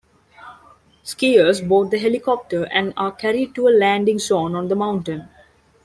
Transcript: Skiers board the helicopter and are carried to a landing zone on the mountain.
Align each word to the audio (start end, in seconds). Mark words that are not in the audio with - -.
Skiers 1.05 1.61
board 1.67 1.91
the 1.91 1.99
helicopter 1.99 2.63
and 2.73 2.91
are 2.97 3.11
carried 3.11 3.53
to 3.53 3.67
a 3.67 3.77
landing 3.77 4.17
zone 4.17 4.55
on 4.55 4.67
the 4.67 4.75
mountain. 4.75 5.29